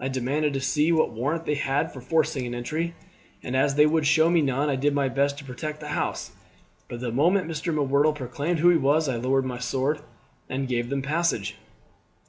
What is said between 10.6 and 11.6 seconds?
gave them passage."